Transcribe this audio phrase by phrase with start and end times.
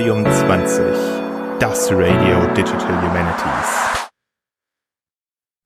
[0.00, 0.80] Radium 20,
[1.58, 4.08] das Radio Digital Humanities.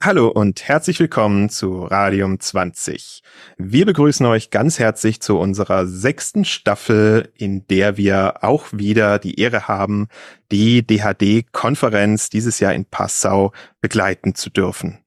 [0.03, 3.23] Hallo und herzlich willkommen zu Radium 20.
[3.59, 9.39] Wir begrüßen euch ganz herzlich zu unserer sechsten Staffel, in der wir auch wieder die
[9.39, 10.09] Ehre haben,
[10.51, 14.99] die DHD-Konferenz dieses Jahr in Passau begleiten zu dürfen.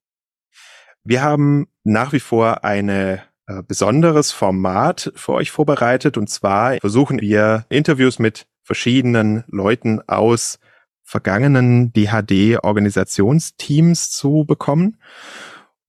[1.04, 6.18] Wir haben nach wie vor eine äh, besonderes Format für euch vorbereitet.
[6.18, 10.60] Und zwar versuchen wir Interviews mit verschiedenen Leuten aus
[11.04, 15.00] vergangenen DHD-Organisationsteams zu bekommen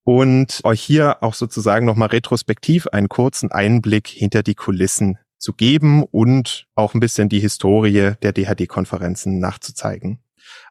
[0.05, 6.05] und euch hier auch sozusagen nochmal retrospektiv einen kurzen Einblick hinter die Kulissen zu geben
[6.05, 10.21] und auch ein bisschen die Historie der DHD-Konferenzen nachzuzeigen.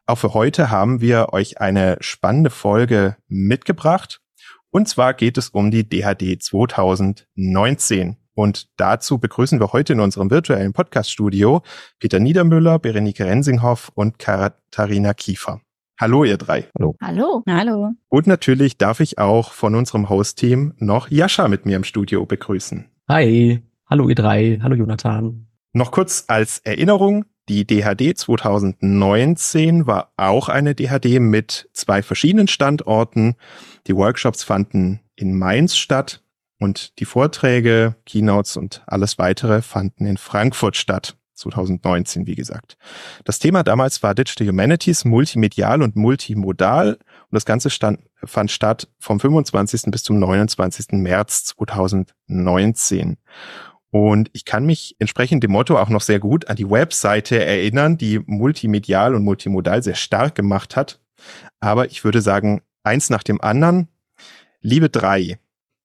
[0.06, 4.22] Auch für heute haben wir euch eine spannende Folge mitgebracht.
[4.70, 8.16] Und zwar geht es um die DHD 2019.
[8.38, 11.62] Und dazu begrüßen wir heute in unserem virtuellen Podcast-Studio
[11.98, 15.60] Peter Niedermüller, Berenike Rensinghoff und Katharina Kiefer.
[15.98, 16.68] Hallo, ihr drei.
[16.78, 16.94] Hallo.
[17.02, 17.42] Hallo.
[17.48, 17.94] Hallo.
[18.08, 22.88] Und natürlich darf ich auch von unserem Host-Team noch Jascha mit mir im Studio begrüßen.
[23.08, 23.60] Hi.
[23.90, 24.60] Hallo, ihr drei.
[24.62, 25.48] Hallo, Jonathan.
[25.72, 27.24] Noch kurz als Erinnerung.
[27.48, 33.34] Die DHD 2019 war auch eine DHD mit zwei verschiedenen Standorten.
[33.88, 36.22] Die Workshops fanden in Mainz statt
[36.58, 41.16] und die Vorträge, Keynotes und alles weitere fanden in Frankfurt statt.
[41.38, 42.76] 2019, wie gesagt.
[43.24, 46.94] Das Thema damals war Digital Humanities, multimedial und multimodal.
[46.94, 49.82] Und das Ganze stand, fand statt vom 25.
[49.90, 50.92] bis zum 29.
[50.92, 53.16] März 2019.
[53.90, 57.96] Und ich kann mich entsprechend dem Motto auch noch sehr gut an die Webseite erinnern,
[57.96, 61.00] die multimedial und multimodal sehr stark gemacht hat.
[61.60, 63.88] Aber ich würde sagen, eins nach dem anderen.
[64.60, 65.38] Liebe drei,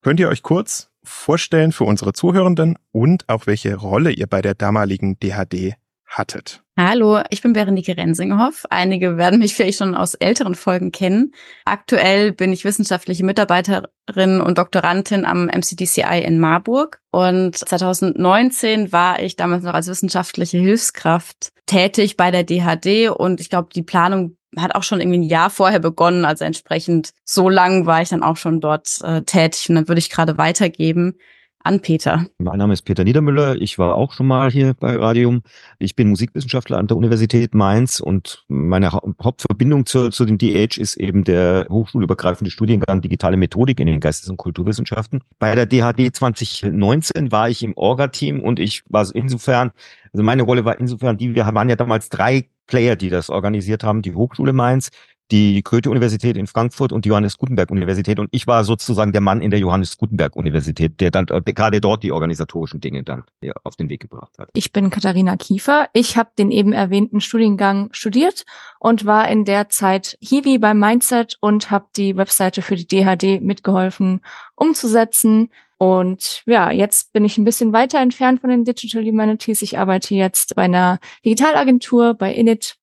[0.04, 4.53] könnt ihr euch kurz vorstellen für unsere Zuhörenden und auch welche Rolle ihr bei der
[4.53, 5.74] damaligen DHD
[6.06, 6.62] hattet?
[6.75, 8.66] Hallo, ich bin Berenike Rensinghoff.
[8.72, 11.31] Einige werden mich vielleicht schon aus älteren Folgen kennen.
[11.66, 17.00] Aktuell bin ich wissenschaftliche Mitarbeiterin und Doktorandin am MCDCI in Marburg.
[17.11, 23.11] Und 2019 war ich damals noch als wissenschaftliche Hilfskraft tätig bei der DHD.
[23.11, 26.25] Und ich glaube, die Planung hat auch schon irgendwie ein Jahr vorher begonnen.
[26.25, 29.69] Also entsprechend so lang war ich dann auch schon dort äh, tätig.
[29.69, 31.19] Und dann würde ich gerade weitergeben
[31.63, 32.25] an Peter.
[32.40, 33.56] Mein Name ist Peter Niedermüller.
[33.56, 35.41] Ich war auch schon mal hier bei Radium.
[35.79, 40.97] Ich bin Musikwissenschaftler an der Universität Mainz und meine Hauptverbindung zu, zu dem DH ist
[40.97, 45.22] eben der hochschulübergreifende Studiengang Digitale Methodik in den Geistes- und Kulturwissenschaften.
[45.40, 49.72] Bei der DHD 2019 war ich im Orga-Team und ich war insofern,
[50.12, 53.84] also meine Rolle war insofern die, wir waren ja damals drei Player, die das organisiert
[53.84, 54.90] haben, die Hochschule Mainz,
[55.31, 58.19] die Goethe-Universität in Frankfurt und die Johannes Gutenberg-Universität.
[58.19, 62.03] Und ich war sozusagen der Mann in der Johannes Gutenberg-Universität, der dann der gerade dort
[62.03, 63.23] die organisatorischen Dinge dann
[63.63, 64.50] auf den Weg gebracht hat.
[64.53, 65.88] Ich bin Katharina Kiefer.
[65.94, 68.45] Ich habe den eben erwähnten Studiengang studiert
[68.79, 73.41] und war in der Zeit Hiwi beim Mindset und habe die Webseite für die DHD
[73.41, 74.22] mitgeholfen
[74.55, 75.50] umzusetzen.
[75.78, 79.61] Und ja, jetzt bin ich ein bisschen weiter entfernt von den Digital Humanities.
[79.61, 82.78] Ich arbeite jetzt bei einer Digitalagentur, bei Init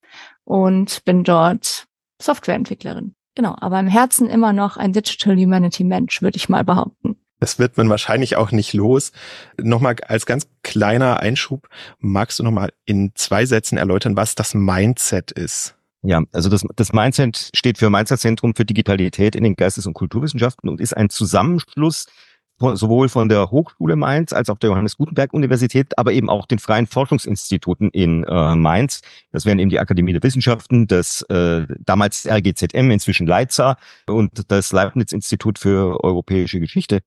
[0.45, 1.87] und bin dort
[2.21, 3.15] Softwareentwicklerin.
[3.35, 7.17] Genau, aber im Herzen immer noch ein Digital Humanity Mensch, würde ich mal behaupten.
[7.39, 9.13] Das wird man wahrscheinlich auch nicht los.
[9.61, 15.33] Nochmal als ganz kleiner Einschub, magst du nochmal in zwei Sätzen erläutern, was das Mindset
[15.33, 15.75] ist?
[16.03, 19.95] Ja, also das, das Mindset steht für Mindset Zentrum für Digitalität in den Geistes- und
[19.95, 22.07] Kulturwissenschaften und ist ein Zusammenschluss
[22.75, 26.59] sowohl von der Hochschule Mainz als auch der Johannes Gutenberg Universität, aber eben auch den
[26.59, 29.01] freien Forschungsinstituten in äh, Mainz.
[29.33, 33.77] Das wären eben die Akademie der Wissenschaften, das äh, damals RGZM, inzwischen Leiza
[34.07, 37.01] und das Leibniz Institut für europäische Geschichte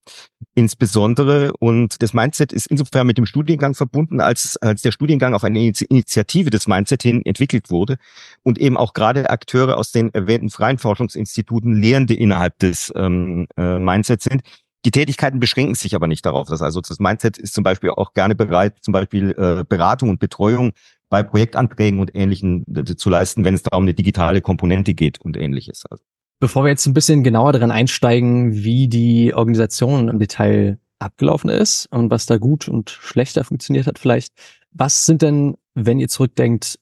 [0.55, 1.53] insbesondere.
[1.59, 5.59] Und das Mindset ist insofern mit dem Studiengang verbunden, als, als der Studiengang auf eine
[5.59, 7.97] Initiative des Mindset hin entwickelt wurde
[8.43, 13.79] und eben auch gerade Akteure aus den erwähnten freien Forschungsinstituten Lehrende innerhalb des ähm, äh,
[13.79, 14.41] Mindset sind,
[14.85, 16.47] die Tätigkeiten beschränken sich aber nicht darauf.
[16.47, 20.19] Das also das Mindset ist zum Beispiel auch gerne bereit, zum Beispiel äh, Beratung und
[20.19, 20.73] Betreuung
[21.09, 25.21] bei Projektanträgen und Ähnlichem äh, zu leisten, wenn es da um eine digitale Komponente geht
[25.21, 25.83] und Ähnliches.
[25.89, 26.03] Also.
[26.39, 31.87] Bevor wir jetzt ein bisschen genauer daran einsteigen, wie die Organisation im Detail abgelaufen ist
[31.91, 34.33] und was da gut und schlechter funktioniert hat, vielleicht,
[34.71, 36.79] was sind denn, wenn ihr zurückdenkt,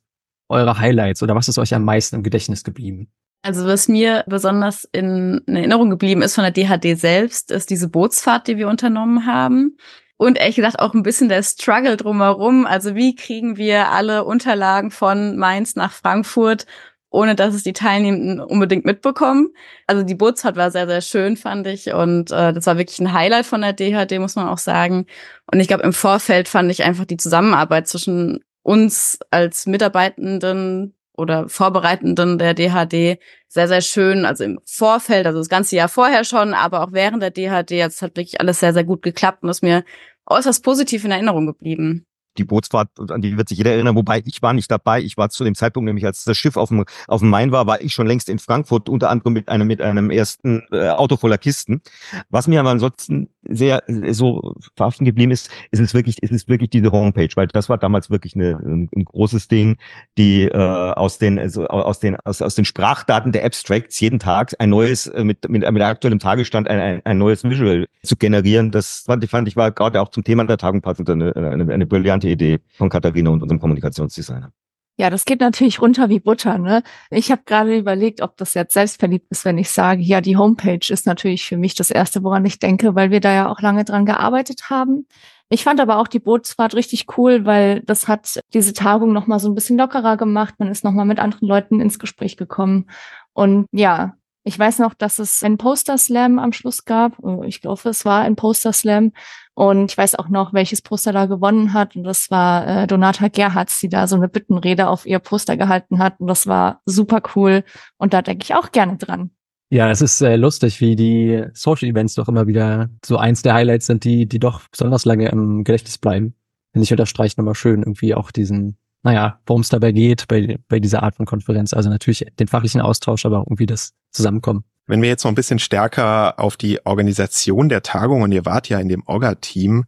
[0.50, 3.10] eure Highlights oder was ist euch am meisten im Gedächtnis geblieben?
[3.44, 8.48] Also was mir besonders in Erinnerung geblieben ist von der DHD selbst, ist diese Bootsfahrt,
[8.48, 9.78] die wir unternommen haben.
[10.18, 12.68] Und ehrlich gesagt auch ein bisschen der Struggle drumherum.
[12.68, 16.68] Also wie kriegen wir alle Unterlagen von Mainz nach Frankfurt,
[17.10, 19.50] ohne dass es die Teilnehmenden unbedingt mitbekommen.
[19.88, 21.92] Also die Bootsfahrt war sehr, sehr schön, fand ich.
[21.92, 25.08] Und äh, das war wirklich ein Highlight von der DHD, muss man auch sagen.
[25.52, 31.48] Und ich glaube, im Vorfeld fand ich einfach die Zusammenarbeit zwischen uns als Mitarbeitenden oder
[31.48, 36.54] Vorbereitenden der DHD sehr, sehr schön, also im Vorfeld, also das ganze Jahr vorher schon,
[36.54, 39.64] aber auch während der DHD, jetzt hat wirklich alles sehr, sehr gut geklappt und ist
[39.64, 39.84] mir
[40.26, 42.06] äußerst positiv in Erinnerung geblieben
[42.38, 45.02] die Bootsfahrt, an die wird sich jeder erinnern, wobei ich war nicht dabei.
[45.02, 47.68] Ich war zu dem Zeitpunkt, nämlich als das Schiff auf dem, auf dem Main war,
[47.68, 51.18] war ich schon längst in Frankfurt, unter anderem mit einem, mit einem ersten äh, Auto
[51.18, 51.82] voller Kisten.
[52.30, 56.70] Was mir aber ansonsten sehr so verhaften geblieben ist, ist es wirklich, ist es wirklich
[56.70, 59.78] diese Homepage, weil das war damals wirklich eine, ein, ein großes Ding,
[60.18, 64.54] die äh, aus den, also aus den, aus, aus den Sprachdaten der Abstracts jeden Tag
[64.60, 68.72] ein neues, äh, mit, mit, mit aktuellem Tagesstand ein, ein, ein neues Visual zu generieren.
[68.72, 71.74] Das fand ich, fand ich war gerade auch zum Thema der Tagung passend eine, eine,
[71.74, 74.52] eine brillante Idee von Katharina und unserem Kommunikationsdesigner.
[75.02, 76.60] Ja, das geht natürlich runter wie Butter.
[76.60, 76.84] Ne?
[77.10, 80.94] Ich habe gerade überlegt, ob das jetzt selbstverliebt ist, wenn ich sage, ja, die Homepage
[80.94, 83.84] ist natürlich für mich das Erste, woran ich denke, weil wir da ja auch lange
[83.84, 85.08] dran gearbeitet haben.
[85.50, 89.50] Ich fand aber auch die Bootsfahrt richtig cool, weil das hat diese Tagung nochmal so
[89.50, 90.54] ein bisschen lockerer gemacht.
[90.60, 92.86] Man ist nochmal mit anderen Leuten ins Gespräch gekommen.
[93.34, 94.14] Und ja,
[94.44, 97.14] ich weiß noch, dass es einen Poster Slam am Schluss gab.
[97.46, 99.14] Ich glaube, es war ein Poster Slam.
[99.54, 101.96] Und ich weiß auch noch, welches Poster da gewonnen hat.
[101.96, 106.00] Und das war äh, Donata Gerhards, die da so eine Bittenrede auf ihr Poster gehalten
[106.00, 106.20] hat.
[106.20, 107.64] Und das war super cool.
[107.98, 109.32] Und da denke ich auch gerne dran.
[109.70, 113.54] Ja, es ist äh, lustig, wie die Social Events doch immer wieder so eins der
[113.54, 116.36] Highlights sind, die, die doch besonders lange im Gedächtnis bleiben.
[116.74, 120.80] Finde ich unterstreicht nochmal schön irgendwie auch diesen, naja, worum es dabei geht bei, bei
[120.80, 121.74] dieser Art von Konferenz.
[121.74, 124.66] Also natürlich den fachlichen Austausch, aber auch irgendwie das Zusammenkommen.
[124.92, 128.68] Wenn wir jetzt noch ein bisschen stärker auf die Organisation der Tagung, und ihr wart
[128.68, 129.86] ja in dem Orga-Team,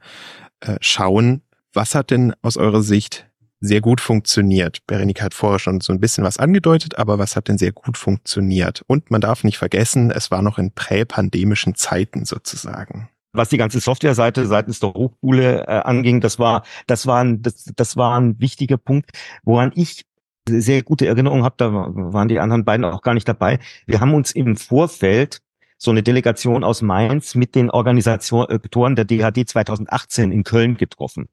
[0.61, 1.41] äh, schauen,
[1.73, 3.29] was hat denn aus eurer Sicht
[3.59, 4.79] sehr gut funktioniert?
[4.87, 7.97] Berenika hat vorher schon so ein bisschen was angedeutet, aber was hat denn sehr gut
[7.97, 8.81] funktioniert?
[8.87, 13.79] Und man darf nicht vergessen, es war noch in präpandemischen Zeiten sozusagen was die ganze
[13.79, 18.39] Softwareseite seitens der Hochschule äh, anging, das war, das war ein, das, das war ein
[18.39, 19.09] wichtiger Punkt,
[19.43, 20.05] woran ich
[20.47, 23.59] sehr gute Erinnerung habe, da waren die anderen beiden auch gar nicht dabei.
[23.85, 25.41] Wir haben uns im Vorfeld
[25.77, 31.27] so eine Delegation aus Mainz mit den Organisatoren der DHD 2018 in Köln getroffen.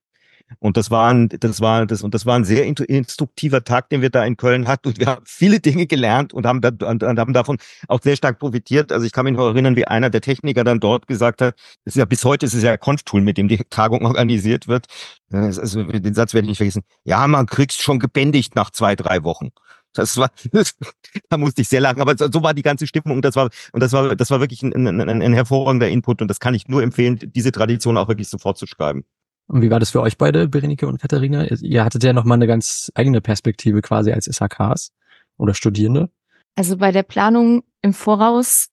[0.58, 4.02] Und das war ein, das war das und das war ein sehr instruktiver Tag, den
[4.02, 4.88] wir da in Köln hatten.
[4.88, 7.58] Und wir haben viele Dinge gelernt und haben, da, und, und haben davon
[7.88, 8.92] auch sehr stark profitiert.
[8.92, 11.54] Also ich kann mich noch erinnern, wie einer der Techniker dann dort gesagt hat,
[11.84, 14.86] das ist ja bis heute ist es ja Conf-Tool, mit dem die Tagung organisiert wird.
[15.30, 16.82] Also den Satz werde ich nicht vergessen.
[17.04, 19.50] Ja, man kriegst schon gebändigt nach zwei, drei Wochen.
[19.92, 20.30] Das war,
[21.28, 23.80] da musste ich sehr lachen, aber so war die ganze Stimmung und das war, und
[23.80, 26.68] das war, das war wirklich ein, ein, ein, ein hervorragender Input und das kann ich
[26.68, 29.04] nur empfehlen, diese Tradition auch wirklich sofort zu schreiben.
[29.50, 31.44] Und wie war das für euch beide, Berenike und Katharina?
[31.44, 34.92] Ihr hattet ja nochmal eine ganz eigene Perspektive quasi als SHKs
[35.38, 36.08] oder Studierende.
[36.54, 38.68] Also bei der Planung im Voraus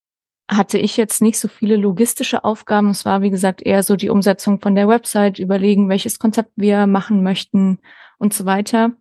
[0.47, 2.91] hatte ich jetzt nicht so viele logistische Aufgaben.
[2.91, 6.85] Es war, wie gesagt, eher so die Umsetzung von der Website, überlegen, welches Konzept wir
[6.85, 7.79] machen möchten
[8.19, 8.91] und so weiter.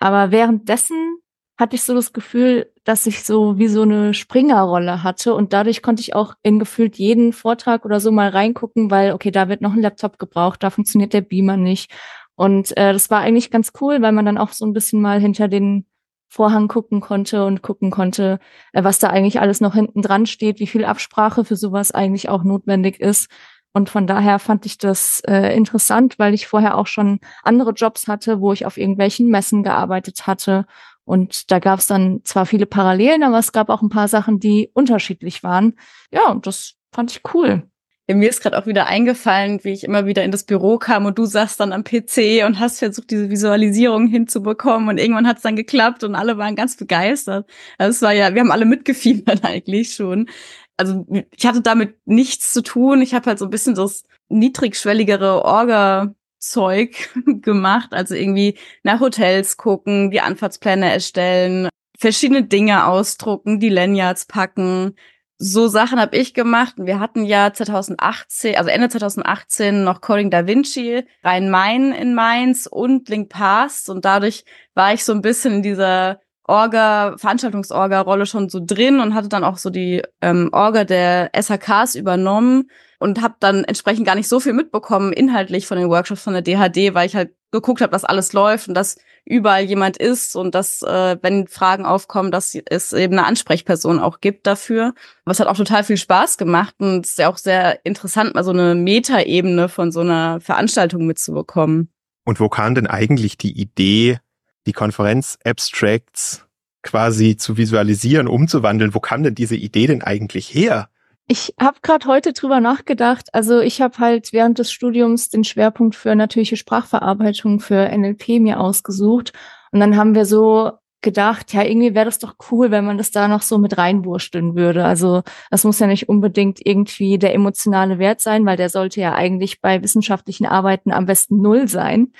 [0.00, 1.15] Aber währenddessen
[1.58, 5.34] hatte ich so das Gefühl, dass ich so wie so eine Springerrolle hatte.
[5.34, 9.30] Und dadurch konnte ich auch in gefühlt jeden Vortrag oder so mal reingucken, weil okay,
[9.30, 11.90] da wird noch ein Laptop gebraucht, da funktioniert der Beamer nicht.
[12.34, 15.20] Und äh, das war eigentlich ganz cool, weil man dann auch so ein bisschen mal
[15.20, 15.86] hinter den
[16.28, 18.38] Vorhang gucken konnte und gucken konnte,
[18.72, 22.28] äh, was da eigentlich alles noch hinten dran steht, wie viel Absprache für sowas eigentlich
[22.28, 23.30] auch notwendig ist.
[23.72, 28.08] Und von daher fand ich das äh, interessant, weil ich vorher auch schon andere Jobs
[28.08, 30.66] hatte, wo ich auf irgendwelchen Messen gearbeitet hatte
[31.06, 34.40] und da gab es dann zwar viele Parallelen, aber es gab auch ein paar Sachen,
[34.40, 35.78] die unterschiedlich waren.
[36.10, 37.62] Ja, und das fand ich cool.
[38.08, 41.06] Ja, mir ist gerade auch wieder eingefallen, wie ich immer wieder in das Büro kam
[41.06, 45.36] und du saßt dann am PC und hast versucht, diese Visualisierung hinzubekommen und irgendwann hat
[45.36, 47.48] es dann geklappt und alle waren ganz begeistert.
[47.78, 50.28] Also es war ja, wir haben alle mitgefiebert eigentlich schon.
[50.76, 53.00] Also ich hatte damit nichts zu tun.
[53.00, 56.14] Ich habe halt so ein bisschen das niedrigschwelligere Orga
[56.48, 57.10] Zeug
[57.42, 64.96] gemacht, also irgendwie nach Hotels gucken, die Anfahrtspläne erstellen, verschiedene Dinge ausdrucken, die Lanyards packen.
[65.38, 66.74] So Sachen habe ich gemacht.
[66.78, 73.08] Wir hatten ja 2018, also Ende 2018 noch Coding Da Vinci, Rhein-Main in Mainz und
[73.08, 78.60] Link Past und dadurch war ich so ein bisschen in dieser Orga, Veranstaltungsorga-Rolle schon so
[78.64, 83.64] drin und hatte dann auch so die ähm, Orga der SHKs übernommen und habe dann
[83.64, 87.16] entsprechend gar nicht so viel mitbekommen inhaltlich von den Workshops von der DHD, weil ich
[87.16, 91.48] halt geguckt habe, dass alles läuft und dass überall jemand ist und dass, äh, wenn
[91.48, 94.94] Fragen aufkommen, dass es eben eine Ansprechperson auch gibt dafür.
[95.24, 98.44] Was hat auch total viel Spaß gemacht und es ist ja auch sehr interessant, mal
[98.44, 101.90] so eine Metaebene von so einer Veranstaltung mitzubekommen.
[102.24, 104.18] Und wo kam denn eigentlich die Idee,
[104.66, 106.44] die Konferenz Abstracts
[106.82, 108.94] quasi zu visualisieren, umzuwandeln?
[108.94, 110.88] Wo kam denn diese Idee denn eigentlich her?
[111.28, 113.34] Ich habe gerade heute drüber nachgedacht.
[113.34, 118.60] Also ich habe halt während des Studiums den Schwerpunkt für natürliche Sprachverarbeitung für NLP mir
[118.60, 119.32] ausgesucht.
[119.72, 123.10] Und dann haben wir so gedacht, ja, irgendwie wäre das doch cool, wenn man das
[123.10, 124.84] da noch so mit reinwursteln würde.
[124.84, 129.14] Also das muss ja nicht unbedingt irgendwie der emotionale Wert sein, weil der sollte ja
[129.14, 132.12] eigentlich bei wissenschaftlichen Arbeiten am besten null sein.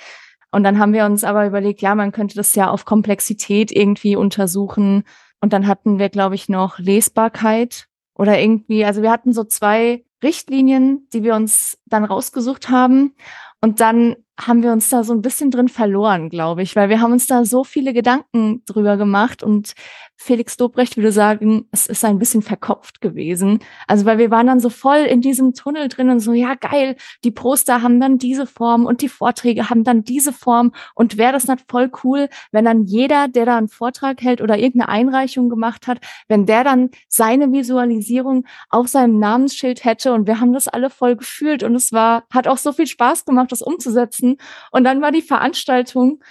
[0.51, 4.17] Und dann haben wir uns aber überlegt, ja, man könnte das ja auf Komplexität irgendwie
[4.17, 5.03] untersuchen.
[5.39, 7.87] Und dann hatten wir, glaube ich, noch Lesbarkeit
[8.17, 13.13] oder irgendwie, also wir hatten so zwei Richtlinien, die wir uns dann rausgesucht haben.
[13.61, 17.01] Und dann haben wir uns da so ein bisschen drin verloren, glaube ich, weil wir
[17.01, 19.73] haben uns da so viele Gedanken drüber gemacht und
[20.17, 23.59] Felix Dobrecht würde sagen, es ist ein bisschen verkopft gewesen.
[23.87, 26.95] Also weil wir waren dann so voll in diesem Tunnel drin und so, ja geil,
[27.23, 31.33] die Poster haben dann diese Form und die Vorträge haben dann diese Form und wäre
[31.33, 35.49] das nicht voll cool, wenn dann jeder, der da einen Vortrag hält oder irgendeine Einreichung
[35.49, 40.67] gemacht hat, wenn der dann seine Visualisierung auf seinem Namensschild hätte und wir haben das
[40.67, 44.37] alle voll gefühlt und es war, hat auch so viel Spaß gemacht, das umzusetzen.
[44.71, 46.23] Und dann war die Veranstaltung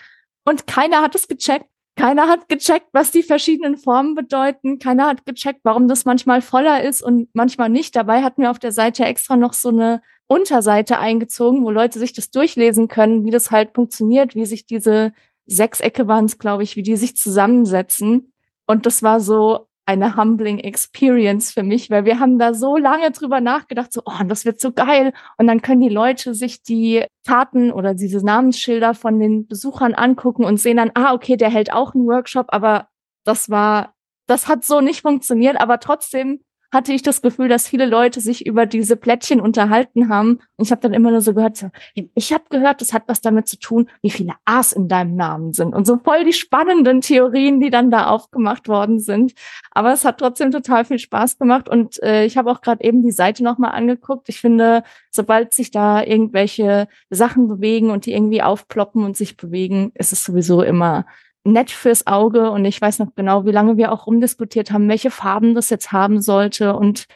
[0.45, 1.67] und keiner hat es gecheckt
[1.97, 4.79] keiner hat gecheckt, was die verschiedenen Formen bedeuten.
[4.79, 7.97] Keiner hat gecheckt, warum das manchmal voller ist und manchmal nicht.
[7.97, 12.13] Dabei hatten wir auf der Seite extra noch so eine Unterseite eingezogen, wo Leute sich
[12.13, 15.13] das durchlesen können, wie das halt funktioniert, wie sich diese
[15.47, 18.33] Sechsecke waren es, glaube ich, wie die sich zusammensetzen.
[18.67, 23.13] Und das war so eine humbling Experience für mich, weil wir haben da so lange
[23.13, 25.13] drüber nachgedacht, so, oh, das wird so geil.
[25.39, 30.45] Und dann können die Leute sich die Karten oder diese Namensschilder von den Besuchern angucken
[30.45, 32.89] und sehen dann, ah, okay, der hält auch einen Workshop, aber
[33.25, 33.95] das war,
[34.27, 36.41] das hat so nicht funktioniert, aber trotzdem
[36.73, 40.41] hatte ich das Gefühl, dass viele Leute sich über diese Plättchen unterhalten haben.
[40.57, 43.21] Und ich habe dann immer nur so gehört, so, ich habe gehört, das hat was
[43.21, 45.75] damit zu tun, wie viele A's in deinem Namen sind.
[45.75, 49.35] Und so voll die spannenden Theorien, die dann da aufgemacht worden sind.
[49.71, 51.69] Aber es hat trotzdem total viel Spaß gemacht.
[51.69, 54.29] Und äh, ich habe auch gerade eben die Seite nochmal angeguckt.
[54.29, 59.93] Ich finde, sobald sich da irgendwelche Sachen bewegen und die irgendwie aufploppen und sich bewegen,
[59.95, 61.07] ist es sowieso immer
[61.47, 65.11] nett fürs Auge und ich weiß noch genau, wie lange wir auch rumdiskutiert haben, welche
[65.11, 67.07] Farben das jetzt haben sollte und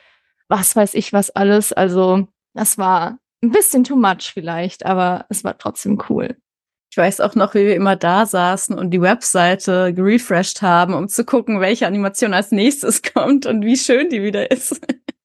[0.48, 1.72] was weiß ich was alles.
[1.72, 6.36] Also das war ein bisschen too much vielleicht, aber es war trotzdem cool.
[6.90, 11.08] Ich weiß auch noch, wie wir immer da saßen und die Webseite gerefreshed haben, um
[11.08, 14.80] zu gucken, welche Animation als nächstes kommt und wie schön die wieder ist.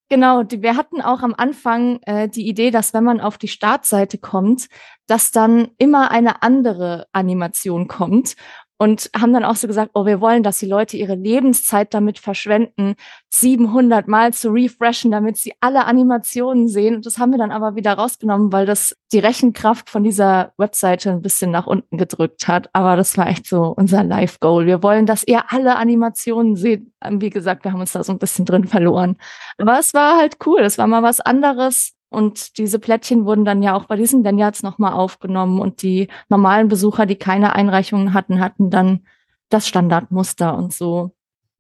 [0.08, 3.48] Genau, die, wir hatten auch am Anfang äh, die Idee, dass wenn man auf die
[3.48, 4.68] Startseite kommt,
[5.08, 8.36] dass dann immer eine andere Animation kommt
[8.78, 12.20] und haben dann auch so gesagt, oh, wir wollen, dass die Leute ihre Lebenszeit damit
[12.20, 12.96] verschwenden,
[13.30, 16.96] 700 Mal zu refreshen, damit sie alle Animationen sehen.
[16.96, 21.12] Und das haben wir dann aber wieder rausgenommen, weil das die Rechenkraft von dieser Webseite
[21.12, 22.70] ein bisschen nach unten gedrückt hat.
[22.74, 24.66] Aber das war echt so unser Live-Goal.
[24.66, 26.86] Wir wollen, dass ihr alle Animationen seht.
[27.10, 29.18] Wie gesagt, wir haben uns da so ein bisschen drin verloren.
[29.58, 30.62] Aber es war halt cool.
[30.62, 34.64] Es war mal was anderes und diese Plättchen wurden dann ja auch bei diesen Lanyards
[34.64, 39.02] nochmal aufgenommen und die normalen Besucher, die keine Einreichungen hatten, hatten dann
[39.50, 41.12] das Standardmuster und so.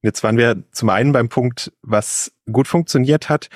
[0.01, 3.49] Jetzt waren wir zum einen beim Punkt, was gut funktioniert hat.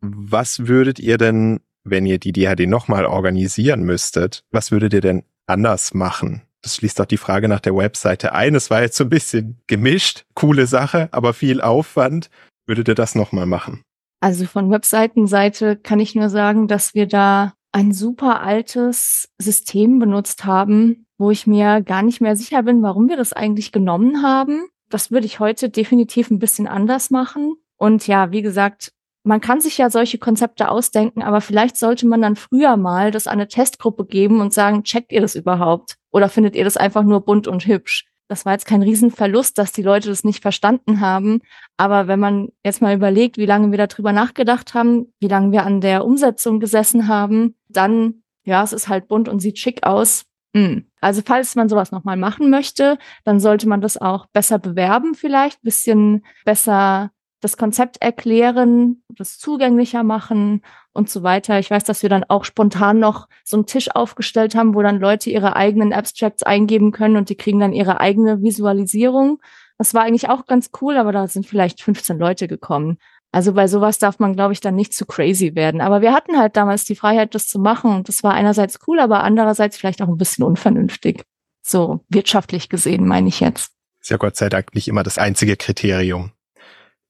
[0.00, 5.24] Was würdet ihr denn, wenn ihr die DHD nochmal organisieren müsstet, was würdet ihr denn
[5.46, 6.42] anders machen?
[6.62, 8.54] Das schließt auch die Frage nach der Webseite ein.
[8.54, 12.30] Es war jetzt so ein bisschen gemischt, coole Sache, aber viel Aufwand.
[12.66, 13.82] Würdet ihr das nochmal machen?
[14.22, 20.44] Also von Webseitenseite kann ich nur sagen, dass wir da ein super altes System benutzt
[20.44, 24.68] haben, wo ich mir gar nicht mehr sicher bin, warum wir das eigentlich genommen haben.
[24.90, 27.56] Das würde ich heute definitiv ein bisschen anders machen.
[27.76, 28.92] Und ja, wie gesagt,
[29.24, 33.26] man kann sich ja solche Konzepte ausdenken, aber vielleicht sollte man dann früher mal das
[33.26, 35.96] an eine Testgruppe geben und sagen, checkt ihr das überhaupt?
[36.12, 38.11] Oder findet ihr das einfach nur bunt und hübsch?
[38.32, 41.42] Das war jetzt kein Riesenverlust, dass die Leute das nicht verstanden haben.
[41.76, 45.66] Aber wenn man jetzt mal überlegt, wie lange wir darüber nachgedacht haben, wie lange wir
[45.66, 50.24] an der Umsetzung gesessen haben, dann, ja, es ist halt bunt und sieht schick aus.
[50.56, 50.86] Hm.
[51.02, 55.60] Also falls man sowas nochmal machen möchte, dann sollte man das auch besser bewerben vielleicht,
[55.60, 57.10] bisschen besser
[57.42, 60.62] das Konzept erklären, das zugänglicher machen
[60.92, 61.58] und so weiter.
[61.58, 65.00] Ich weiß, dass wir dann auch spontan noch so einen Tisch aufgestellt haben, wo dann
[65.00, 69.40] Leute ihre eigenen Abstracts eingeben können und die kriegen dann ihre eigene Visualisierung.
[69.78, 72.98] Das war eigentlich auch ganz cool, aber da sind vielleicht 15 Leute gekommen.
[73.32, 75.80] Also bei sowas darf man, glaube ich, dann nicht zu crazy werden.
[75.80, 77.90] Aber wir hatten halt damals die Freiheit, das zu machen.
[77.90, 81.24] Und das war einerseits cool, aber andererseits vielleicht auch ein bisschen unvernünftig.
[81.62, 83.72] So wirtschaftlich gesehen, meine ich jetzt.
[84.00, 86.32] Ist ja Gott sei Dank nicht immer das einzige Kriterium.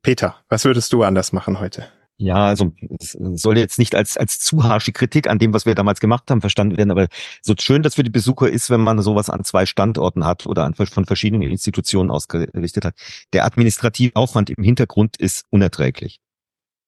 [0.03, 1.89] Peter, was würdest du anders machen heute?
[2.23, 5.75] Ja, also es soll jetzt nicht als, als zu harsche Kritik an dem, was wir
[5.75, 7.09] damals gemacht haben, verstanden werden, aber
[7.43, 10.65] so schön das für die Besucher ist, wenn man sowas an zwei Standorten hat oder
[10.65, 12.95] an, von verschiedenen Institutionen ausgerichtet hat.
[13.33, 16.21] Der administrative Aufwand im Hintergrund ist unerträglich.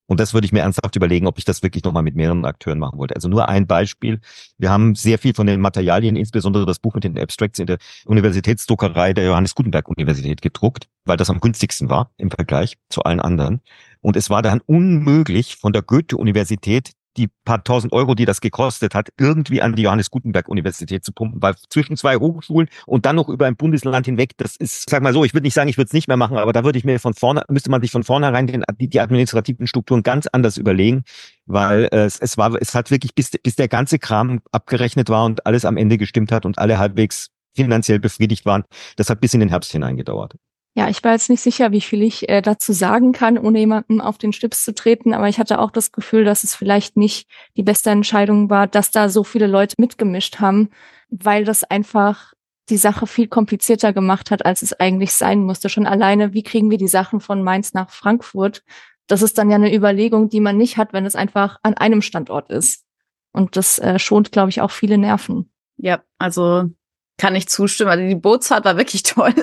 [0.06, 2.78] Und das würde ich mir ernsthaft überlegen, ob ich das wirklich nochmal mit mehreren Akteuren
[2.78, 3.14] machen wollte.
[3.14, 4.20] Also nur ein Beispiel.
[4.58, 7.78] Wir haben sehr viel von den Materialien, insbesondere das Buch mit den Abstracts in der
[8.04, 13.20] Universitätsdruckerei der Johannes Gutenberg Universität gedruckt, weil das am günstigsten war im Vergleich zu allen
[13.20, 13.60] anderen.
[14.00, 18.94] Und es war dann unmöglich, von der Goethe-Universität die paar tausend Euro, die das gekostet
[18.94, 23.16] hat, irgendwie an die Johannes Gutenberg Universität zu pumpen, weil zwischen zwei Hochschulen und dann
[23.16, 25.76] noch über ein Bundesland hinweg, das ist, sag mal so, ich würde nicht sagen, ich
[25.76, 27.90] würde es nicht mehr machen, aber da würde ich mir von vorne, müsste man sich
[27.90, 31.04] von vornherein den, die, administrativen Strukturen ganz anders überlegen,
[31.46, 35.24] weil äh, es, es war, es hat wirklich, bis, bis der ganze Kram abgerechnet war
[35.24, 38.64] und alles am Ende gestimmt hat und alle halbwegs finanziell befriedigt waren,
[38.96, 40.34] das hat bis in den Herbst hinein gedauert.
[40.76, 44.00] Ja, ich war jetzt nicht sicher, wie viel ich äh, dazu sagen kann, ohne jemandem
[44.00, 47.28] auf den Stips zu treten, aber ich hatte auch das Gefühl, dass es vielleicht nicht
[47.56, 50.70] die beste Entscheidung war, dass da so viele Leute mitgemischt haben,
[51.10, 52.34] weil das einfach
[52.70, 55.68] die Sache viel komplizierter gemacht hat, als es eigentlich sein musste.
[55.68, 58.64] Schon alleine, wie kriegen wir die Sachen von Mainz nach Frankfurt?
[59.06, 62.02] Das ist dann ja eine Überlegung, die man nicht hat, wenn es einfach an einem
[62.02, 62.84] Standort ist.
[63.32, 65.52] Und das äh, schont, glaube ich, auch viele Nerven.
[65.76, 66.70] Ja, also
[67.18, 67.90] kann ich zustimmen.
[67.90, 69.34] Also die Bootsfahrt war wirklich toll.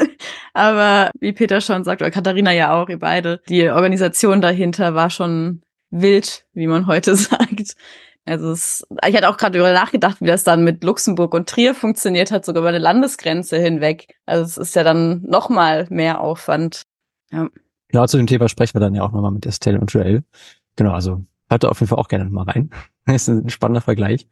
[0.53, 5.09] Aber wie Peter schon sagt, oder Katharina ja auch, ihr beide, die Organisation dahinter war
[5.09, 7.75] schon wild, wie man heute sagt.
[8.25, 11.73] Also es, ich hatte auch gerade darüber nachgedacht, wie das dann mit Luxemburg und Trier
[11.73, 14.15] funktioniert hat, sogar über eine Landesgrenze hinweg.
[14.25, 16.83] Also es ist ja dann noch mal mehr Aufwand.
[17.31, 17.49] Ja.
[17.87, 20.23] Genau, zu dem Thema sprechen wir dann ja auch nochmal mit Estelle und Joel.
[20.75, 22.69] Genau, also hört da auf jeden Fall auch gerne mal rein.
[23.05, 24.27] Das ist ein spannender Vergleich.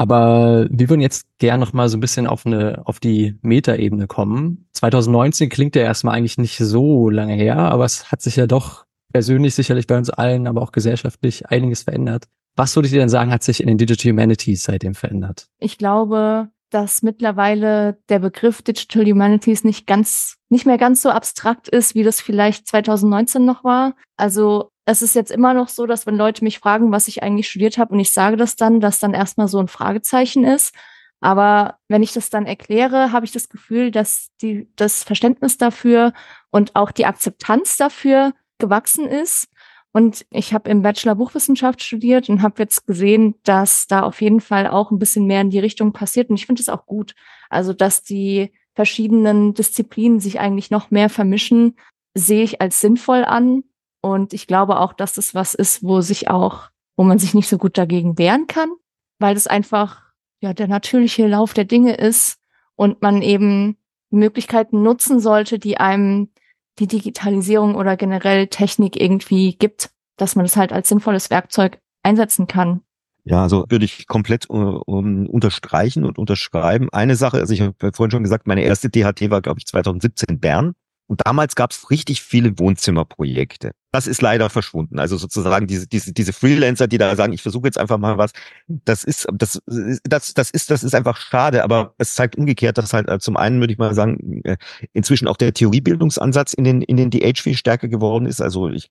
[0.00, 4.06] Aber wir würden jetzt gern noch mal so ein bisschen auf eine auf die Metaebene
[4.06, 4.66] kommen.
[4.72, 8.86] 2019 klingt ja erstmal eigentlich nicht so lange her, aber es hat sich ja doch
[9.12, 12.28] persönlich sicherlich bei uns allen, aber auch gesellschaftlich einiges verändert.
[12.56, 15.48] Was würdet ihr denn sagen, hat sich in den Digital Humanities seitdem verändert?
[15.58, 21.68] Ich glaube, dass mittlerweile der Begriff Digital Humanities nicht ganz, nicht mehr ganz so abstrakt
[21.68, 23.96] ist, wie das vielleicht 2019 noch war.
[24.16, 27.48] Also es ist jetzt immer noch so, dass wenn Leute mich fragen, was ich eigentlich
[27.48, 30.74] studiert habe und ich sage das dann, dass dann erstmal so ein Fragezeichen ist.
[31.20, 36.12] Aber wenn ich das dann erkläre, habe ich das Gefühl, dass die, das Verständnis dafür
[36.50, 39.48] und auch die Akzeptanz dafür gewachsen ist.
[39.92, 44.40] Und ich habe im Bachelor Buchwissenschaft studiert und habe jetzt gesehen, dass da auf jeden
[44.40, 46.30] Fall auch ein bisschen mehr in die Richtung passiert.
[46.30, 47.14] Und ich finde es auch gut.
[47.48, 51.76] Also, dass die verschiedenen Disziplinen sich eigentlich noch mehr vermischen,
[52.14, 53.64] sehe ich als sinnvoll an.
[54.02, 57.48] Und ich glaube auch, dass das was ist, wo sich auch, wo man sich nicht
[57.48, 58.70] so gut dagegen wehren kann,
[59.18, 60.02] weil das einfach
[60.40, 62.38] ja der natürliche Lauf der Dinge ist
[62.76, 63.76] und man eben
[64.10, 66.30] Möglichkeiten nutzen sollte, die einem
[66.78, 72.46] die Digitalisierung oder generell Technik irgendwie gibt, dass man das halt als sinnvolles Werkzeug einsetzen
[72.46, 72.82] kann.
[73.24, 76.88] Ja, also würde ich komplett uh, unterstreichen und unterschreiben.
[76.90, 80.40] Eine Sache, also ich habe vorhin schon gesagt, meine erste DHT war, glaube ich, 2017
[80.40, 80.72] Bern.
[81.06, 83.72] Und damals gab es richtig viele Wohnzimmerprojekte.
[83.92, 84.98] Das ist leider verschwunden.
[84.98, 88.32] Also sozusagen diese, diese, diese Freelancer, die da sagen, ich versuche jetzt einfach mal was,
[88.68, 89.60] das ist, das,
[90.04, 93.36] das, das ist, das ist einfach schade, aber es zeigt umgekehrt, dass halt äh, zum
[93.36, 94.56] einen würde ich mal sagen, äh,
[94.92, 98.40] inzwischen auch der Theoriebildungsansatz in den, in den DH viel stärker geworden ist.
[98.40, 98.90] Also ich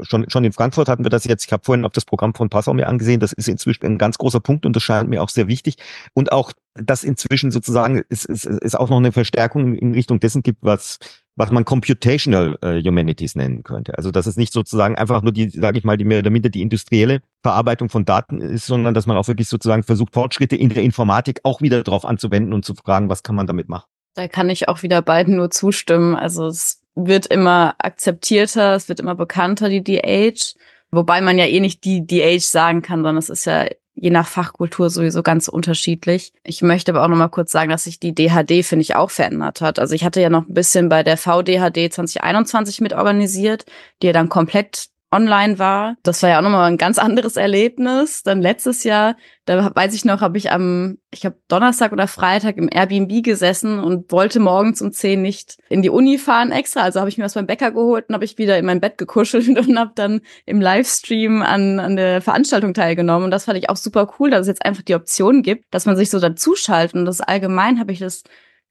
[0.00, 1.44] schon, schon in Frankfurt hatten wir das jetzt.
[1.46, 3.20] Ich habe vorhin auf das Programm von Passau mir angesehen.
[3.20, 5.76] Das ist inzwischen ein ganz großer Punkt und das scheint mir auch sehr wichtig.
[6.14, 10.42] Und auch, dass inzwischen sozusagen es, es, es auch noch eine Verstärkung in Richtung dessen
[10.42, 10.98] gibt, was
[11.38, 13.96] was man Computational äh, Humanities nennen könnte.
[13.96, 16.48] Also dass es nicht sozusagen einfach nur die, sage ich mal, die mehr oder minder
[16.48, 20.68] die industrielle Verarbeitung von Daten ist, sondern dass man auch wirklich sozusagen versucht, Fortschritte in
[20.68, 23.86] der Informatik auch wieder darauf anzuwenden und zu fragen, was kann man damit machen.
[24.14, 26.16] Da kann ich auch wieder beiden nur zustimmen.
[26.16, 30.56] Also es wird immer akzeptierter, es wird immer bekannter, die DH.
[30.90, 33.66] Wobei man ja eh nicht die DH sagen kann, sondern es ist ja
[34.00, 36.32] je nach Fachkultur sowieso ganz unterschiedlich.
[36.44, 39.10] Ich möchte aber auch noch mal kurz sagen, dass sich die DHD, finde ich, auch
[39.10, 39.78] verändert hat.
[39.78, 43.64] Also ich hatte ja noch ein bisschen bei der VDHD 2021 mitorganisiert,
[44.02, 45.96] die ja dann komplett online war.
[46.02, 48.22] Das war ja auch nochmal ein ganz anderes Erlebnis.
[48.22, 49.16] Dann letztes Jahr,
[49.46, 53.78] da weiß ich noch, habe ich am, ich habe Donnerstag oder Freitag im Airbnb gesessen
[53.78, 56.82] und wollte morgens um 10 nicht in die Uni fahren extra.
[56.82, 58.98] Also habe ich mir was beim Bäcker geholt und habe ich wieder in mein Bett
[58.98, 63.24] gekuschelt und habe dann im Livestream an, an der Veranstaltung teilgenommen.
[63.24, 65.86] Und das fand ich auch super cool, dass es jetzt einfach die Option gibt, dass
[65.86, 66.96] man sich so dazuschaltet.
[66.96, 68.24] Und das allgemein habe ich das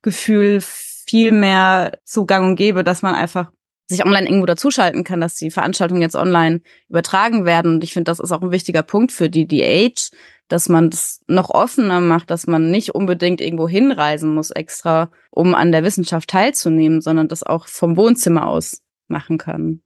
[0.04, 3.52] Gefühl, viel mehr Zugang und gäbe, dass man einfach
[3.88, 7.76] sich online irgendwo dazuschalten kann, dass die Veranstaltungen jetzt online übertragen werden.
[7.76, 10.10] Und ich finde, das ist auch ein wichtiger Punkt für die DH,
[10.50, 15.56] dass man das noch offener macht, dass man nicht unbedingt irgendwo hinreisen muss extra, um
[15.56, 19.82] an der Wissenschaft teilzunehmen, sondern das auch vom Wohnzimmer aus machen kann.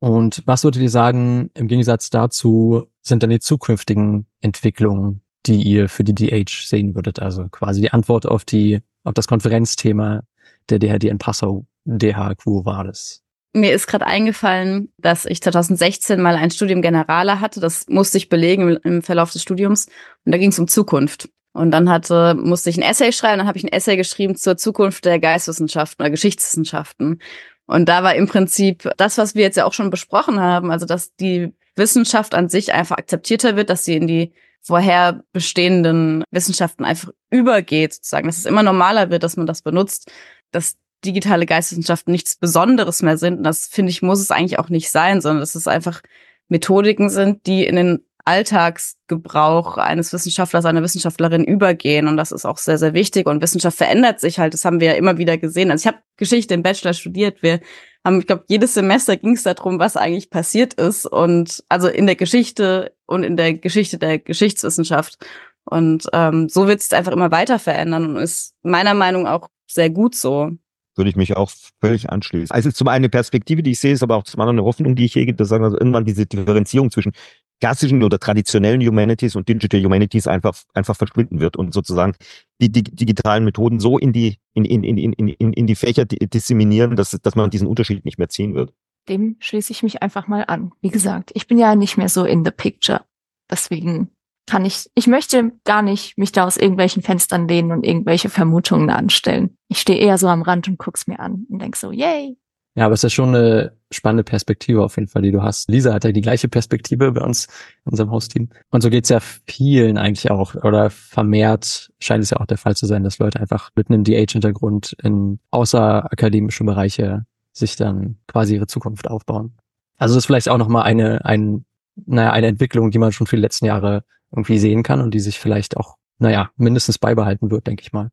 [0.00, 5.88] Und was würdet ihr sagen, im Gegensatz dazu sind dann die zukünftigen Entwicklungen, die ihr
[5.88, 7.20] für die DH sehen würdet?
[7.20, 10.22] Also quasi die Antwort auf die, auf das Konferenzthema
[10.68, 13.23] der DHD in Passau, DHQ war das.
[13.54, 17.60] Mir ist gerade eingefallen, dass ich 2016 mal ein Studium Generale hatte.
[17.60, 19.86] Das musste ich belegen im, Verlauf des Studiums.
[20.24, 21.28] Und da ging es um Zukunft.
[21.52, 23.38] Und dann hatte, musste ich ein Essay schreiben.
[23.38, 27.20] Dann habe ich ein Essay geschrieben zur Zukunft der Geisteswissenschaften oder Geschichtswissenschaften.
[27.66, 30.84] Und da war im Prinzip das, was wir jetzt ja auch schon besprochen haben, also
[30.84, 36.84] dass die Wissenschaft an sich einfach akzeptierter wird, dass sie in die vorher bestehenden Wissenschaften
[36.84, 40.10] einfach übergeht, sozusagen, dass es immer normaler wird, dass man das benutzt,
[40.50, 43.38] dass digitale Geisteswissenschaften nichts Besonderes mehr sind.
[43.38, 46.02] Und das finde ich, muss es eigentlich auch nicht sein, sondern dass es einfach
[46.48, 52.08] Methodiken sind, die in den Alltagsgebrauch eines Wissenschaftlers, einer Wissenschaftlerin übergehen.
[52.08, 53.26] Und das ist auch sehr, sehr wichtig.
[53.26, 54.54] Und Wissenschaft verändert sich halt.
[54.54, 55.70] Das haben wir ja immer wieder gesehen.
[55.70, 57.42] Also ich habe Geschichte im Bachelor studiert.
[57.42, 57.60] Wir
[58.04, 61.06] haben, ich glaube, jedes Semester ging es darum, was eigentlich passiert ist.
[61.06, 65.18] Und also in der Geschichte und in der Geschichte der Geschichtswissenschaft.
[65.64, 69.90] Und ähm, so wird es einfach immer weiter verändern und ist meiner Meinung auch sehr
[69.90, 70.52] gut so
[70.96, 72.54] würde ich mich auch völlig anschließen.
[72.54, 74.94] Also zum einen eine Perspektive, die ich sehe, ist aber auch zum anderen eine Hoffnung,
[74.94, 77.12] die ich hege, dass also irgendwann diese Differenzierung zwischen
[77.60, 82.14] klassischen oder traditionellen Humanities und Digital Humanities einfach, einfach verschwinden wird und sozusagen
[82.60, 86.04] die, die digitalen Methoden so in die, in, in, in, in, in, in die Fächer
[86.04, 88.72] disseminieren, dass, dass man diesen Unterschied nicht mehr ziehen wird.
[89.08, 90.72] Dem schließe ich mich einfach mal an.
[90.80, 93.02] Wie gesagt, ich bin ja nicht mehr so in the picture.
[93.50, 94.10] Deswegen
[94.46, 98.90] kann ich, ich möchte gar nicht mich da aus irgendwelchen Fenstern lehnen und irgendwelche Vermutungen
[98.90, 99.56] anstellen.
[99.68, 102.36] Ich stehe eher so am Rand und guck's mir an und denk so, yay,
[102.76, 105.70] ja, aber es ist schon eine spannende Perspektive auf jeden Fall, die du hast.
[105.70, 107.46] Lisa hat ja die gleiche Perspektive bei uns
[107.84, 108.48] in unserem Hostteam.
[108.70, 110.56] Und so geht's ja vielen eigentlich auch.
[110.56, 114.02] Oder vermehrt scheint es ja auch der Fall zu sein, dass Leute einfach mit einem
[114.02, 119.54] DH-Hintergrund in außerakademische Bereiche sich dann quasi ihre Zukunft aufbauen.
[119.96, 121.64] Also das ist vielleicht auch nochmal eine, ein,
[122.06, 124.02] naja, eine Entwicklung, die man schon für die letzten Jahre
[124.34, 128.10] irgendwie sehen kann und die sich vielleicht auch, naja, mindestens beibehalten wird, denke ich mal.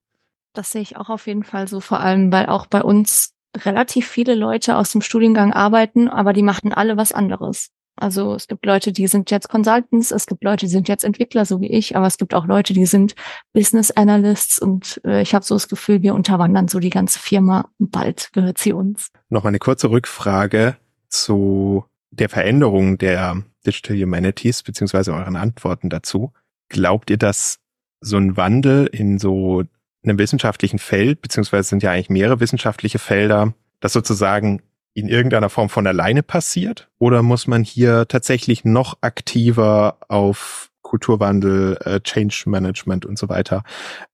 [0.54, 4.08] Das sehe ich auch auf jeden Fall so, vor allem, weil auch bei uns relativ
[4.08, 7.70] viele Leute aus dem Studiengang arbeiten, aber die machten alle was anderes.
[7.98, 11.46] Also es gibt Leute, die sind jetzt Consultants, es gibt Leute, die sind jetzt Entwickler,
[11.46, 13.16] so wie ich, aber es gibt auch Leute, die sind
[13.54, 17.70] Business Analysts und äh, ich habe so das Gefühl, wir unterwandern so die ganze Firma
[17.80, 19.12] und bald gehört sie uns.
[19.30, 20.78] Noch eine kurze Rückfrage
[21.10, 26.34] zu der Veränderung der Digital Humanities beziehungsweise euren Antworten dazu.
[26.70, 27.60] Glaubt ihr, dass
[28.02, 29.64] so ein Wandel in so
[30.04, 34.62] einem wissenschaftlichen Feld, beziehungsweise sind ja eigentlich mehrere wissenschaftliche Felder, das sozusagen
[34.94, 36.90] in irgendeiner Form von alleine passiert?
[36.98, 43.64] Oder muss man hier tatsächlich noch aktiver auf Kulturwandel, äh, Change Management und so weiter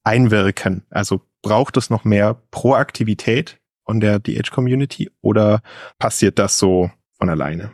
[0.04, 0.86] einwirken?
[0.90, 5.62] Also braucht es noch mehr Proaktivität von der DH-Community oder
[5.98, 7.72] passiert das so von alleine?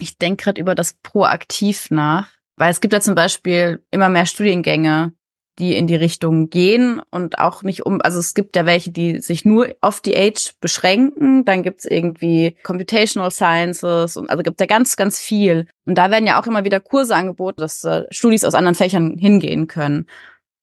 [0.00, 4.26] Ich denke gerade über das Proaktiv nach, weil es gibt ja zum Beispiel immer mehr
[4.26, 5.12] Studiengänge,
[5.58, 9.20] die in die Richtung gehen und auch nicht um, also es gibt ja welche, die
[9.20, 14.66] sich nur auf die Age beschränken, dann gibt's irgendwie Computational Sciences und also gibt ja
[14.66, 15.66] ganz, ganz viel.
[15.84, 19.18] Und da werden ja auch immer wieder Kurse angeboten, dass äh, Studis aus anderen Fächern
[19.18, 20.06] hingehen können.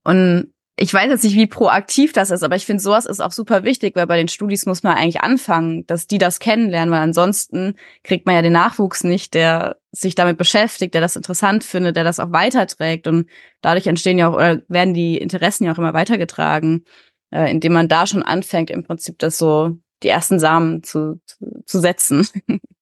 [0.03, 3.31] Und ich weiß jetzt nicht, wie proaktiv das ist, aber ich finde, sowas ist auch
[3.31, 7.01] super wichtig, weil bei den Studis muss man eigentlich anfangen, dass die das kennenlernen, weil
[7.01, 11.95] ansonsten kriegt man ja den Nachwuchs nicht, der sich damit beschäftigt, der das interessant findet,
[11.95, 13.07] der das auch weiterträgt.
[13.07, 13.27] Und
[13.61, 16.85] dadurch entstehen ja auch, oder werden die Interessen ja auch immer weitergetragen,
[17.31, 21.63] äh, indem man da schon anfängt, im Prinzip das so die ersten Samen zu, zu,
[21.65, 22.27] zu setzen.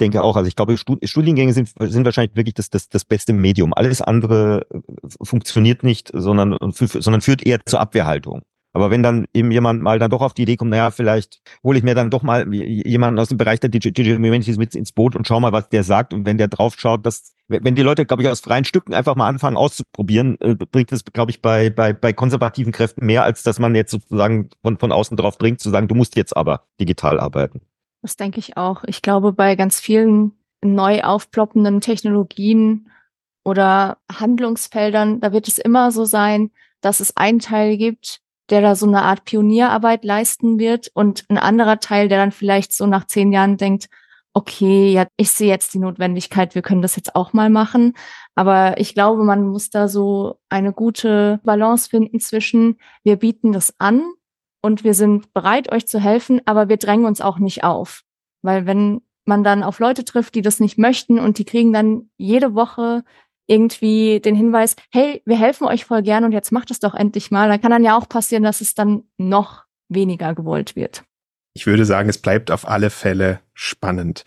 [0.00, 3.74] denke auch, also ich glaube, Studiengänge sind, sind wahrscheinlich wirklich das, das, das beste Medium.
[3.74, 4.78] Alles andere äh,
[5.22, 8.42] funktioniert nicht, sondern, sondern führt eher zur Abwehrhaltung.
[8.72, 11.76] Aber wenn dann eben jemand mal dann doch auf die Idee kommt, naja, vielleicht hole
[11.76, 15.16] ich mir dann doch mal jemanden aus dem Bereich der Digital Humanities mit ins Boot
[15.16, 16.14] und schau mal, was der sagt.
[16.14, 19.16] Und wenn der drauf schaut, dass, wenn die Leute, glaube ich, aus freien Stücken einfach
[19.16, 23.42] mal anfangen auszuprobieren, äh, bringt es, glaube ich, bei, bei, bei konservativen Kräften mehr, als
[23.42, 26.66] dass man jetzt sozusagen von, von außen drauf dringt, zu sagen, du musst jetzt aber
[26.80, 27.62] digital arbeiten.
[28.02, 28.84] Das denke ich auch.
[28.86, 30.32] Ich glaube, bei ganz vielen
[30.62, 32.90] neu aufploppenden Technologien
[33.44, 38.74] oder Handlungsfeldern, da wird es immer so sein, dass es einen Teil gibt, der da
[38.74, 43.06] so eine Art Pionierarbeit leisten wird und ein anderer Teil, der dann vielleicht so nach
[43.06, 43.88] zehn Jahren denkt,
[44.32, 47.94] okay, ja, ich sehe jetzt die Notwendigkeit, wir können das jetzt auch mal machen.
[48.34, 53.74] Aber ich glaube, man muss da so eine gute Balance finden zwischen, wir bieten das
[53.78, 54.02] an,
[54.62, 58.02] und wir sind bereit, euch zu helfen, aber wir drängen uns auch nicht auf.
[58.42, 62.10] Weil wenn man dann auf Leute trifft, die das nicht möchten und die kriegen dann
[62.16, 63.04] jede Woche
[63.46, 67.30] irgendwie den Hinweis, hey, wir helfen euch voll gern und jetzt macht es doch endlich
[67.30, 71.04] mal, dann kann dann ja auch passieren, dass es dann noch weniger gewollt wird.
[71.52, 74.24] Ich würde sagen, es bleibt auf alle Fälle spannend.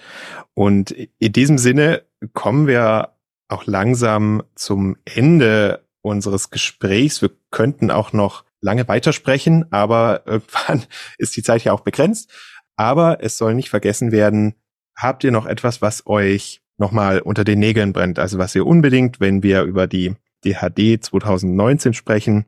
[0.54, 3.14] Und in diesem Sinne kommen wir
[3.48, 7.22] auch langsam zum Ende unseres Gesprächs.
[7.22, 10.84] Wir könnten auch noch lange weitersprechen, aber irgendwann
[11.18, 12.32] ist die Zeit ja auch begrenzt.
[12.76, 14.56] Aber es soll nicht vergessen werden,
[14.96, 18.18] habt ihr noch etwas, was euch nochmal unter den Nägeln brennt?
[18.18, 22.46] Also was ihr unbedingt, wenn wir über die DHD 2019 sprechen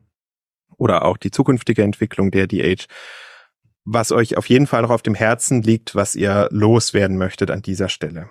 [0.76, 2.86] oder auch die zukünftige Entwicklung der DH,
[3.84, 7.62] was euch auf jeden Fall noch auf dem Herzen liegt, was ihr loswerden möchtet an
[7.62, 8.28] dieser Stelle?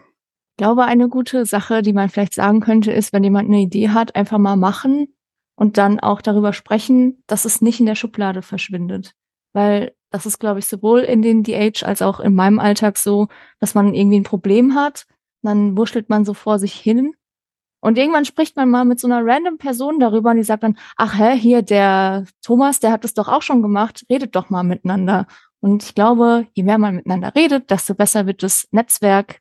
[0.52, 3.89] Ich glaube, eine gute Sache, die man vielleicht sagen könnte, ist, wenn jemand eine Idee
[3.89, 5.08] hat, einfach mal machen
[5.56, 9.13] und dann auch darüber sprechen, dass es nicht in der Schublade verschwindet.
[9.54, 13.28] Weil das ist, glaube ich, sowohl in den DH als auch in meinem Alltag so,
[13.60, 15.06] dass man irgendwie ein Problem hat,
[15.41, 17.13] dann wurschtelt man so vor sich hin.
[17.82, 20.78] Und irgendwann spricht man mal mit so einer random Person darüber und die sagt dann,
[20.98, 24.63] ach hä, hier der Thomas, der hat das doch auch schon gemacht, redet doch mal
[24.63, 25.28] miteinander.
[25.60, 29.39] Und ich glaube, je mehr man miteinander redet, desto besser wird das Netzwerk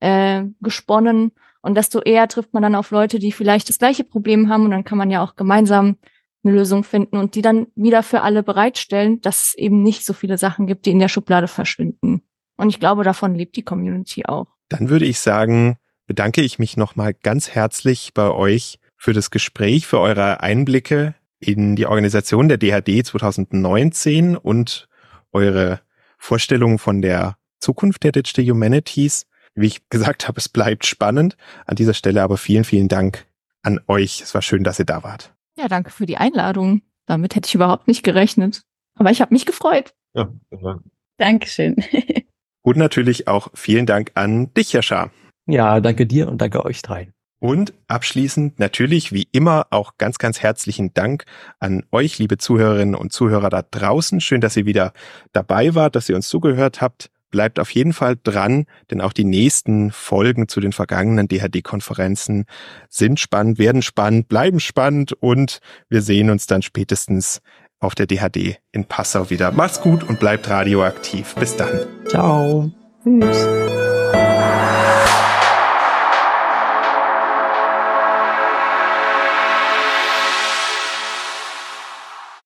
[0.00, 4.48] äh, gesponnen und desto eher trifft man dann auf Leute, die vielleicht das gleiche Problem
[4.48, 5.96] haben und dann kann man ja auch gemeinsam
[6.42, 10.12] eine Lösung finden und die dann wieder für alle bereitstellen, dass es eben nicht so
[10.12, 12.22] viele Sachen gibt, die in der Schublade verschwinden.
[12.56, 14.46] Und ich glaube, davon lebt die Community auch.
[14.68, 19.86] Dann würde ich sagen, bedanke ich mich nochmal ganz herzlich bei euch für das Gespräch,
[19.86, 24.88] für eure Einblicke in die Organisation der DHD 2019 und
[25.32, 25.80] eure
[26.18, 29.26] Vorstellungen von der Zukunft der Digital Humanities.
[29.60, 31.36] Wie ich gesagt habe, es bleibt spannend.
[31.66, 33.26] An dieser Stelle aber vielen, vielen Dank
[33.62, 34.22] an euch.
[34.22, 35.34] Es war schön, dass ihr da wart.
[35.58, 36.80] Ja, danke für die Einladung.
[37.06, 38.62] Damit hätte ich überhaupt nicht gerechnet.
[38.94, 39.92] Aber ich habe mich gefreut.
[40.14, 40.78] Ja, genau.
[41.18, 41.76] Dankeschön.
[42.62, 45.10] und natürlich auch vielen Dank an dich, Jascha.
[45.46, 47.12] Ja, danke dir und danke euch dreien.
[47.38, 51.24] Und abschließend natürlich wie immer auch ganz, ganz herzlichen Dank
[51.58, 54.22] an euch, liebe Zuhörerinnen und Zuhörer da draußen.
[54.22, 54.94] Schön, dass ihr wieder
[55.32, 59.24] dabei wart, dass ihr uns zugehört habt bleibt auf jeden Fall dran, denn auch die
[59.24, 62.44] nächsten Folgen zu den vergangenen DHD-Konferenzen
[62.88, 67.40] sind spannend, werden spannend, bleiben spannend und wir sehen uns dann spätestens
[67.78, 69.52] auf der DHD in Passau wieder.
[69.52, 71.34] Macht's gut und bleibt radioaktiv.
[71.36, 71.86] Bis dann.
[72.08, 72.70] Ciao.
[73.02, 73.89] Tschüss.